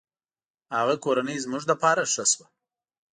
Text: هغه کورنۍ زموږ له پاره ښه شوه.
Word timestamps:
هغه 0.75 0.95
کورنۍ 1.05 1.37
زموږ 1.45 1.63
له 1.69 1.75
پاره 1.81 2.05
ښه 2.13 2.23
شوه. 2.31 2.47